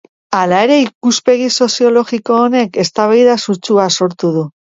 [0.35, 4.47] Hala ere ikuspegi zoologiko honek eztabaida sutsua sortu du.